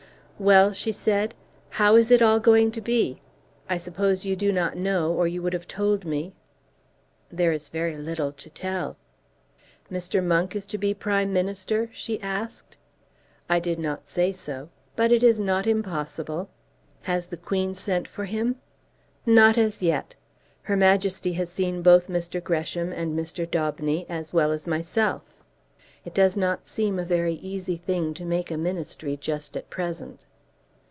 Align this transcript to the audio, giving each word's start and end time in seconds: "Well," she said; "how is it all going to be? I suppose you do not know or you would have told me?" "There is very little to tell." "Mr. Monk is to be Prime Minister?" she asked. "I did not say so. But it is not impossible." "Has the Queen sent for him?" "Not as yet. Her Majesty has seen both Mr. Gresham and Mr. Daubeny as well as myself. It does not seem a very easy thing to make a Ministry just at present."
"Well," 0.41 0.73
she 0.73 0.91
said; 0.91 1.35
"how 1.69 1.95
is 1.97 2.09
it 2.09 2.19
all 2.19 2.39
going 2.39 2.71
to 2.71 2.81
be? 2.81 3.21
I 3.69 3.77
suppose 3.77 4.25
you 4.25 4.35
do 4.35 4.51
not 4.51 4.75
know 4.75 5.13
or 5.13 5.27
you 5.27 5.39
would 5.43 5.53
have 5.53 5.67
told 5.67 6.03
me?" 6.03 6.33
"There 7.31 7.51
is 7.51 7.69
very 7.69 7.95
little 7.95 8.31
to 8.31 8.49
tell." 8.49 8.97
"Mr. 9.91 10.23
Monk 10.23 10.55
is 10.55 10.65
to 10.65 10.79
be 10.79 10.95
Prime 10.95 11.31
Minister?" 11.31 11.91
she 11.93 12.19
asked. 12.23 12.75
"I 13.51 13.59
did 13.59 13.77
not 13.77 14.07
say 14.07 14.31
so. 14.31 14.69
But 14.95 15.11
it 15.11 15.21
is 15.21 15.39
not 15.39 15.67
impossible." 15.67 16.49
"Has 17.03 17.27
the 17.27 17.37
Queen 17.37 17.75
sent 17.75 18.07
for 18.07 18.25
him?" 18.25 18.55
"Not 19.27 19.59
as 19.59 19.83
yet. 19.83 20.15
Her 20.63 20.75
Majesty 20.75 21.33
has 21.33 21.51
seen 21.51 21.83
both 21.83 22.07
Mr. 22.07 22.43
Gresham 22.43 22.91
and 22.91 23.15
Mr. 23.15 23.45
Daubeny 23.45 24.07
as 24.09 24.33
well 24.33 24.51
as 24.51 24.65
myself. 24.65 25.43
It 26.03 26.15
does 26.15 26.35
not 26.35 26.65
seem 26.67 26.97
a 26.97 27.05
very 27.05 27.35
easy 27.35 27.77
thing 27.77 28.15
to 28.15 28.25
make 28.25 28.49
a 28.49 28.57
Ministry 28.57 29.15
just 29.15 29.55
at 29.55 29.69
present." 29.69 30.21